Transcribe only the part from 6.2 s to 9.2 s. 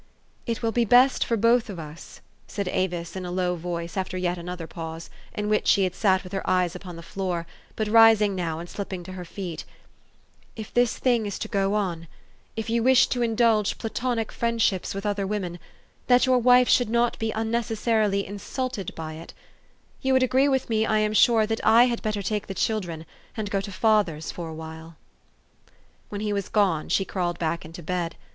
with her eyes upon the floor, but rising now, and slipping to